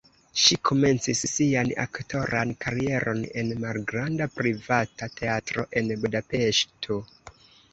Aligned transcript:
Ŝi 0.43 0.55
komencis 0.69 1.19
sian 1.31 1.69
aktoran 1.83 2.53
karieron 2.65 3.21
en 3.43 3.53
malgranda 3.67 4.29
privata 4.39 5.09
teatro 5.21 5.67
en 5.83 5.93
Budapeŝto. 6.07 6.99